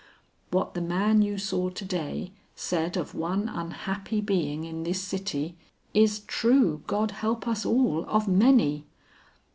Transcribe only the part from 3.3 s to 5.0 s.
unhappy being in this